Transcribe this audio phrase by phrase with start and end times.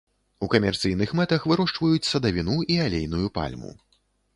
[0.45, 3.71] У камерцыйных мэтах вырошчваюць садавіну і алейную пальму.